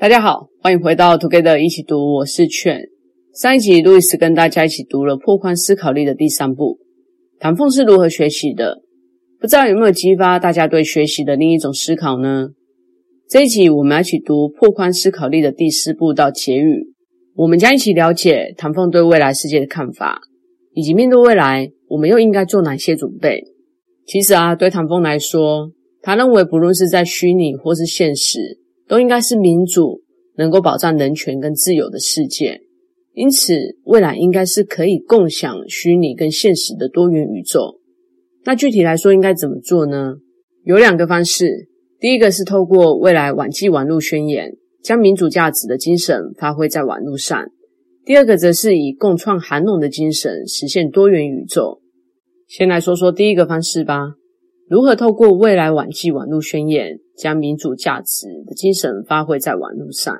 [0.00, 2.82] 大家好，欢迎回到 Together 一起读，我是劝。
[3.34, 6.78] 上一集路易斯跟大家一起读了《破宽思考力》的第三部，
[7.40, 8.80] 唐凤是如何学习的？
[9.40, 12.50] 不知道有没有激发大家对学习的另一种思考呢？
[13.28, 16.94] 这一集我们要一起读《破宽思考力》的第四部到结语，
[17.34, 20.20] 我们将一起了解唐凤对未来世界的看法，
[20.74, 23.42] 以及面对未来，我们又应该做哪些准备？
[24.06, 25.72] 其实啊，对唐凤来说，
[26.02, 28.60] 他认为不论是在虚拟或是现实。
[28.88, 30.02] 都应该是民主、
[30.36, 32.62] 能够保障人权跟自由的世界，
[33.12, 37.80] 因此未来应该是可以共享虚拟跟现实的多元宇宙。
[38.44, 40.14] 那具体来说应该怎么做呢？
[40.64, 41.68] 有两个方式，
[42.00, 47.44] 第一个是透过未来网际网路宣言，将民主价值的精神发挥在网路上；
[48.04, 51.82] 第二个则是以共创韩农的精神实现多元宇宙。
[52.46, 54.14] 先来说说第一个方式吧。
[54.68, 60.16] 如何透过未来网际网路宣言，将民主价值的精神发挥在网路上？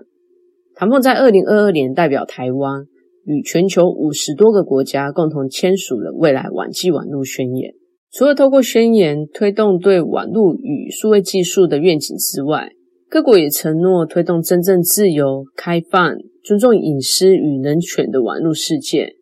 [0.75, 2.85] 唐凤在二零二二年代表台湾，
[3.25, 7.73] 与全球五十多个国家共同签署了未来网际网路宣言。
[8.13, 12.73] 除了透过宣言推动对网路与数位技术的愿景之外，
[13.09, 19.15] 各国也承诺推动真正自由、开放、尊重隐私与人权的网路世界。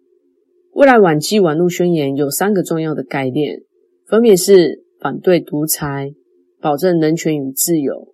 [0.73, 3.61] 未来网际网路宣言有三个重要的概念，
[4.09, 4.87] 分别是。
[4.99, 6.15] 反对独裁，
[6.61, 8.09] 保证人权与自由，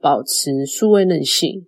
[0.00, 1.66] 保持数位韧性。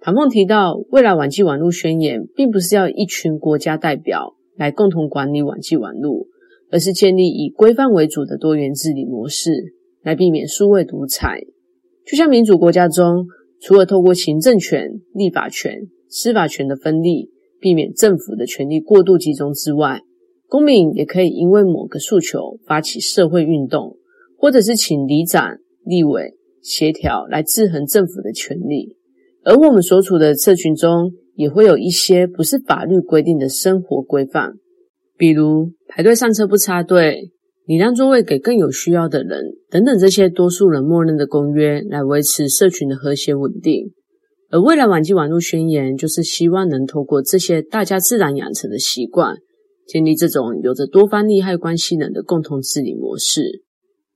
[0.00, 6.28] 唐凤提到，未来网际网路宣言并不是要一群国家代表来共同管理网际网路，
[6.70, 11.40] 而是建立以规范为主的多元治理模式，来避免数位独裁。
[12.06, 13.26] 就像民主国家中，
[13.60, 20.02] 除了透过行政权、立法权、司法权的分立，避免政府的权力过度集中之外，
[20.46, 23.96] 公民也可以因为某个诉求发起社会运动，
[24.38, 28.96] 或者是请里长、立委协调来制衡政府的权力。
[29.44, 34.52] 而我们所处的社群中，也会有一些不是法律规定的生活规范，
[35.16, 37.32] 比如排队上车不插队、
[37.66, 43.92] 礼让座位给更有需要的人等等，这些多数人默认的公约，来维持社群的和谐稳定。
[44.50, 49.36] 而未来网际网路宣言，就是希望能透过这些大家自然养成的习惯。
[49.86, 53.62] 建立这种有着多方利害关系人的共同治理模式。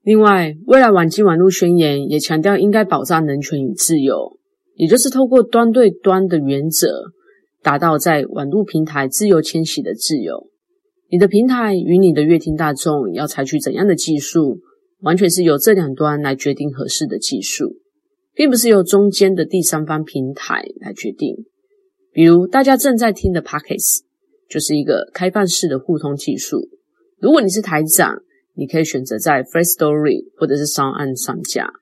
[0.03, 4.39] 另外，未来网际网路宣言也强调应该保障人权与自由，
[4.75, 7.13] 也就是透过端对端的原则，
[7.63, 10.49] 达到在网路平台自由迁徙的自由。
[11.09, 14.59] 你的平台与你的阅听大众要采取怎样的技术，
[15.01, 17.77] 完全是由这两端来决定合适的技术，
[18.35, 21.45] 并不是由中间的第三方平台来决定。
[22.13, 24.03] 比如大家正在听的 Podcast。
[24.51, 26.69] 就是一个开放式的互通技术。
[27.19, 28.23] 如果你是台长，
[28.55, 31.73] 你可以选择在 Free Story 或者是 SoundOn 上架，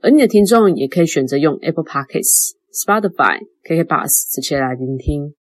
[0.00, 5.34] 而你的听众也可以选择用 Apple Podcasts、Spotify、KKBOX 这些来聆听。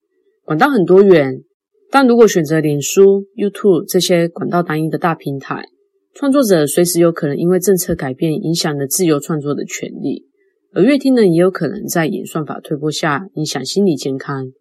[0.43, 1.43] 管道很多元，
[1.91, 5.65] 但如果选择脸书、YouTube 这些管道单一的大平台，
[6.13, 10.25] 创作者随时有可能因为政策改变影响了自由创作的权利，
[10.73, 14.51] 而乐听人也有可能在演算法推波下影响心理健康。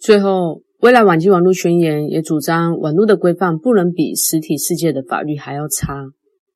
[0.00, 0.62] 最后。
[0.80, 6.06] 未来网际网路宣言也主张，网路的规范不能比实体世界的法律还要差。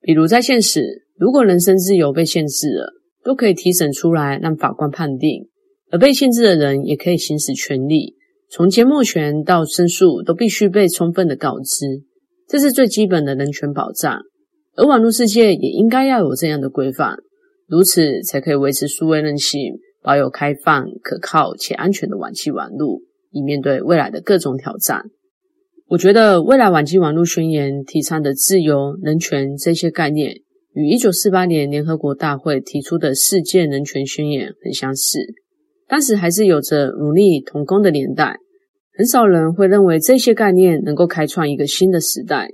[0.00, 2.93] 比如在现实，如果人身自由被限制了，
[3.25, 5.49] 都可以提审出来让法官判定，
[5.91, 8.15] 而被限制的人也可以行使权利，
[8.49, 12.04] 从缄默权到申诉都必须被充分的告知，
[12.47, 14.21] 这是最基本的人权保障。
[14.77, 17.16] 而网路世界也应该要有这样的规范，
[17.66, 23.03] 如此才可以维持数位韧性，保有开放、可靠且安全的网际网路。
[23.32, 25.03] 以面对未来的各种挑战，
[25.88, 30.37] 我觉得未来晚期网路宣言提倡的自由、人权这些概念，
[30.75, 35.19] 与一九四八年联合国大会提出的世界人权宣言很相似。
[35.88, 38.37] 当时还是有着努力同工的年代，
[38.97, 42.50] 很少人会认为这些概念能够开创一个新的时代。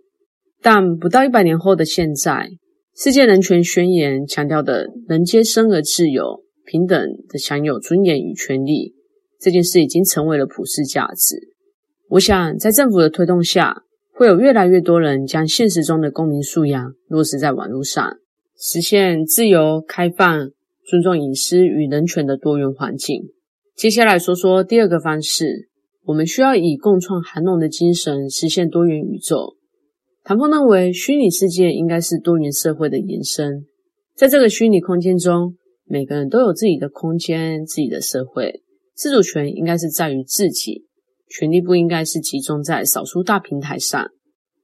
[0.61, 2.51] 但不到一百年后的现在，
[2.97, 8.98] 世界人权宣言强调的人皆生而自由、平等的享有尊严与权利。
[9.41, 11.55] 这件事已经成为了普世价值。
[12.09, 13.83] 我想，在政府的推动下，
[14.13, 18.17] 会有越来越多人将现实中的公民素养落实在网络上，
[18.59, 20.51] 实现自由、开放、
[20.87, 23.23] 尊重隐私与人权的多元环境。
[23.77, 25.69] 接下来说说第二个方式，
[26.05, 29.55] 我们需要以共创韩农的精神实现多元宇宙。
[30.25, 33.67] 唐凤认为，虚拟世界应该是多元社会的延伸，
[34.17, 35.55] 在这个虚拟空间中，
[35.85, 38.63] 每个人都有自己的空间、自己的社会。
[38.99, 40.85] 自主权应该是在于自己，
[41.29, 44.11] 权力不应该是集中在少数大平台上。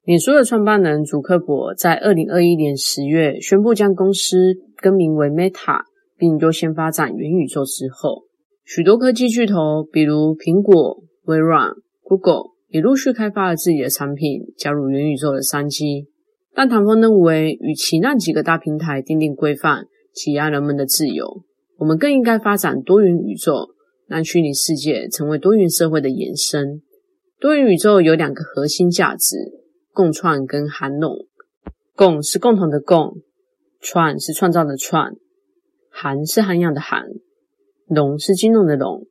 [0.03, 5.83] 脸书的创办人祖克伯在二零二一年十月宣布将公司更名为 Meta，
[6.19, 8.25] 并优先发展元宇宙之后，
[8.65, 11.71] 许多科技巨头，比如苹果、微软、
[12.03, 16.09] Google，也陆续开发了自己的产品，加入元宇宙的商机。
[16.53, 21.45] 但唐凤认为，与其让几个大平台订定规范，挤压人们的自由，
[21.79, 23.74] 我们更应该发展多元宇宙，
[24.07, 26.83] 让虚拟世界成为多元社会的延伸。
[27.41, 29.37] 多元宇宙有两个核心价值：
[29.93, 31.27] 共创跟涵农。
[31.97, 33.19] 共是共同的共，
[33.81, 35.15] 创是创造的创，
[35.89, 37.05] 涵是涵养的涵。
[37.87, 39.07] 农是金融的农，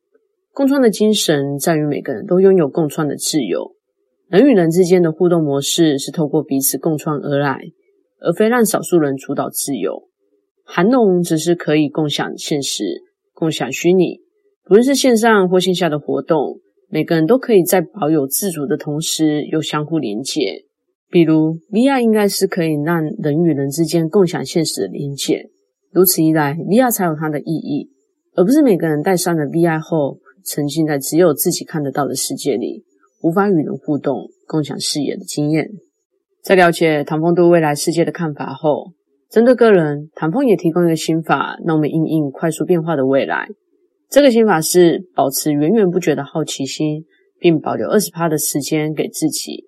[0.52, 3.74] 共创的精神在于每个人都拥有共创的自由。
[4.28, 7.60] 人与人之间的互动模式是透过彼此共创而来，
[8.20, 10.08] 而非让少数人主导自由。
[10.64, 12.84] 涵农只是可以共享现实、
[13.32, 14.20] 共享虚拟，
[14.66, 20.64] 不论是线上或线下的活动，每个人都可以在保有自主的同时又相互连接。
[21.10, 25.50] 比如，VR 应该是可以让人与人之间共享现实的连接，
[25.92, 27.90] 如此一来，VR 才有它的意义。
[28.34, 32.84] 而不是每个人戴上了 VR 后，沉浸在只有自己看得到的世界里，
[33.22, 35.68] 无法与人互动、共享视野的经验。
[36.42, 38.92] 在了解唐风对未来世界的看法后，
[39.30, 43.46] 针对个人，唐风也提供一个心法，让我们应应快速变化的未来。
[44.14, 47.04] 这个心法是保持源源不绝的好奇心，
[47.40, 49.64] 并保留二十趴的时间给自己。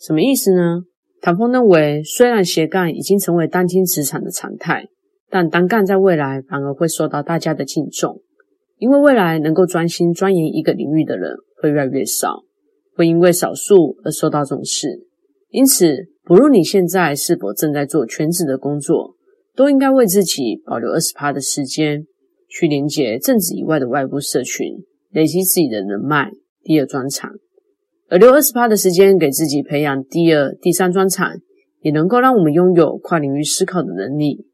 [0.00, 0.80] 什么意思呢？
[1.22, 4.88] 唐凤认为，虽然斜杠已经成为当今职场的常态。
[5.30, 8.20] 但单干在未来反而会受到大家的敬重，
[8.78, 12.42] 因为未来能够专心钻研一个领域的人会越来越少，
[12.96, 15.06] 会因为少数而受到重视。
[15.50, 19.14] 因此，不论你现在是否正在做全职的工作，
[19.54, 22.06] 都应该为自己保留二十趴的时间，
[22.54, 26.30] 去连接正职以外的外部社群，累积自己的人脉、
[26.62, 27.32] 第二专长。
[28.08, 31.36] 而留二十趴的时间给自己培养第二、第三专长，
[31.80, 34.46] 也能够让我们拥有跨领域思考的能力。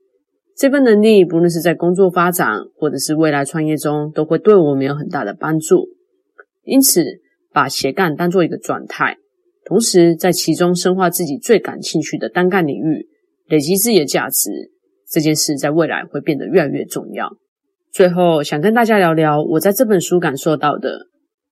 [0.57, 5.89] 这份能力，不论是在工作发展，或者是未来创业中，都会对我们有很大的帮助。
[6.65, 7.05] 因此，
[7.53, 9.19] 把斜杠当做一个状态，
[9.67, 13.09] 同时在其中深化自己最感兴趣的单干领域，
[13.47, 14.71] 累积自己的价值，
[15.07, 17.29] 这件事在未来会变得越来越重要。
[17.93, 21.07] 最后，想跟大家聊聊我在这本书感受到的。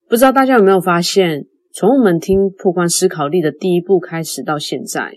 [0.09, 5.13] 不知道大家有没有发现，从我们听破关思考力的第一步开始到现在，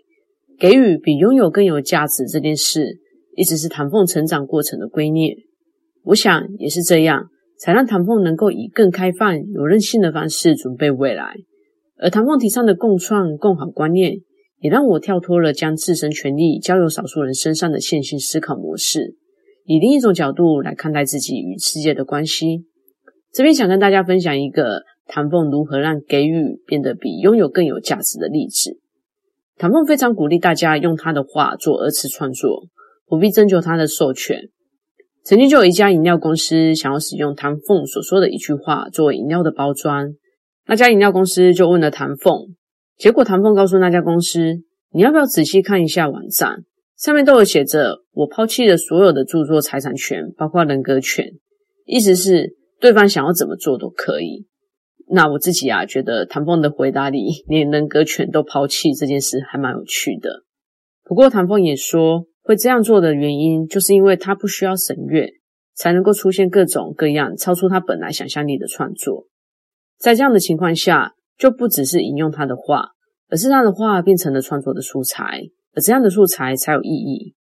[0.59, 3.00] 给予比拥有更有价值这件事。
[3.35, 5.38] 一直是唐凤成长过程的圭臬，
[6.03, 11.35] 我想也是这样，才让唐凤能够以更开放、有韧性的方式准备未来。
[11.97, 14.15] 而唐凤提倡的共创共好观念，
[14.59, 19.15] 也让我跳脱了将自身权利交由少数人身上的线性思考模式，
[19.65, 22.65] 以另一种角度来看待自己与世界的关系。
[23.31, 28.79] 这边想跟大家分享一个唐凤如何让给予变得比拥有更有价值的例子。
[29.57, 32.67] 唐凤非常鼓励大家用他的话做二次创作。
[33.07, 34.39] 不必征求他的授权。
[35.25, 40.13] 曾经就有一家饮料公司想要使用唐凤所说的一句话作为饮料的包装，
[40.65, 42.55] 那家饮料公司就问了唐凤，
[42.95, 44.61] 结果唐凤告诉那家公司
[44.95, 46.63] ：“你要不要仔细看一下网站？
[47.01, 51.25] 上面都有写着，我抛弃了所有的著作财产权，包括人格权。
[51.86, 54.45] 意思是对方想要怎么做都可以。”
[55.09, 60.44] 那我自己啊，觉得唐凤的回答里连人格权都抛弃这件事还蛮有趣的。
[61.03, 62.27] 不过唐凤也说。
[62.44, 65.30] 会这样做的原因，就是因为他不需要审阅，
[65.75, 69.27] 才能够出现各种各样超出他本来想象力的创作。
[70.00, 72.90] 在这样的情况下，就不只是引用他的话，
[73.30, 77.35] 而是他的话变成了创作的素材，而这样的素材才有意义。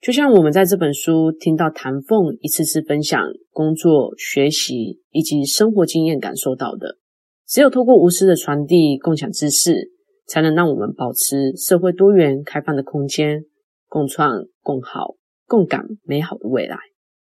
[0.00, 6.96] 就像我们在这本书听到谭凤一次次分享工作、学习以及生活经验感受到的，
[7.46, 9.90] 只有透过无私的传递、共享知识，
[10.26, 13.44] 才能让我们保持社会多元、开放的空间。
[13.92, 15.16] 共创、共好、
[15.48, 16.78] 共感美好的未来。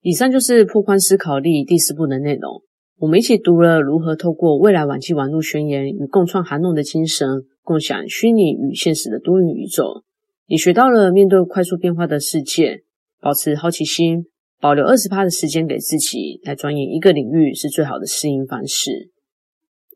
[0.01, 2.65] 以上就是破宽思考力第四部的内容。
[2.99, 10.03] 我们一起读了如何透过未来网际网络宣言与共创涵农的精神，共享虚拟与现实的多元宇宙，
[10.51, 12.83] 你学到了面对快速变化的世界，
[13.21, 14.27] 保持好奇心，
[14.61, 19.13] 保留二十趴的时间给自己来钻研一个领域是最好的适应方式，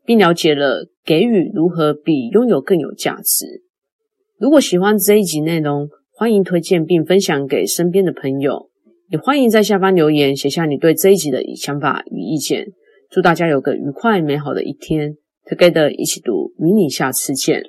[0.05, 3.63] 并了解了给予如何比拥有更有价值。
[4.39, 8.69] 如果喜欢这一集内容，欢迎推荐并分享给身边的朋友，
[9.09, 12.67] 也欢迎在下方留言写下你对这一集的想法与意见。
[13.09, 15.17] 祝大家有个愉快美好的一天
[15.49, 17.63] ，Together 一起读，与你下次见。